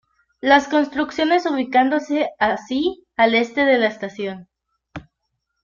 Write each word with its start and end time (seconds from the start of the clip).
Las 0.39 0.67
construcciones 0.67 1.45
ubicándose 1.45 2.31
así 2.39 3.05
al 3.17 3.35
este 3.35 3.65
de 3.65 3.77
la 3.77 3.85
estación. 3.85 4.49